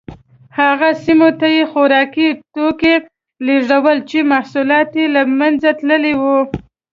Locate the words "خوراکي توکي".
1.71-2.95